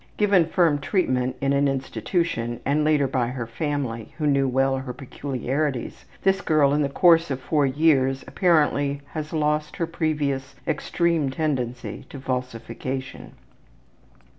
[0.17, 4.93] Given firm treatment in an institution and later by her family, who knew well her
[4.93, 11.29] peculiarities, this girl in the course of four years apparently has lost her previous extreme
[11.29, 13.33] tendency to falsification.